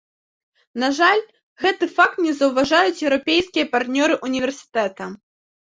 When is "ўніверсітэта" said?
4.29-5.03